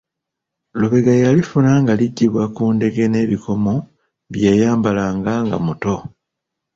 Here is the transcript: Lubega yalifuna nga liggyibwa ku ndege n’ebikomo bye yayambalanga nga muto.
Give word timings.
Lubega 0.79 1.13
yalifuna 1.23 1.71
nga 1.81 1.93
liggyibwa 1.99 2.43
ku 2.55 2.63
ndege 2.75 3.03
n’ebikomo 3.09 3.73
bye 4.33 4.45
yayambalanga 4.51 5.33
nga 5.45 5.57
muto. 5.65 5.95